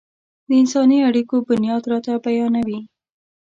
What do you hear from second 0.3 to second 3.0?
د انساني اړيکو بنياد راته بيانوي.